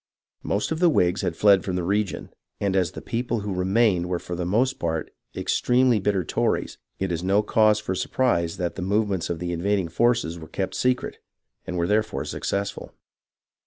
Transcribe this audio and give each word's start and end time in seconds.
Most 0.41 0.71
of 0.71 0.79
the 0.79 0.89
Whigs 0.89 1.21
had 1.21 1.37
fied 1.37 1.63
from 1.63 1.75
the 1.75 1.83
region, 1.83 2.31
and 2.59 2.75
as 2.75 2.93
the 2.93 3.03
people 3.03 3.41
who 3.41 3.53
remained 3.53 4.09
were 4.09 4.17
for 4.17 4.35
the 4.35 4.47
most 4.47 4.79
part 4.79 5.11
extremely 5.35 5.99
bitter 5.99 6.23
Tories, 6.23 6.79
it 6.97 7.11
is 7.11 7.21
no 7.23 7.43
cause 7.43 7.79
for 7.79 7.93
sur 7.93 8.09
prise 8.09 8.57
that 8.57 8.73
the 8.73 8.81
movements 8.81 9.29
of 9.29 9.37
the 9.37 9.51
invading 9.51 9.89
forces 9.89 10.39
were 10.39 10.47
kept 10.47 10.73
secret, 10.73 11.19
and 11.67 11.77
were 11.77 11.85
therefore 11.85 12.25
successful. 12.25 12.95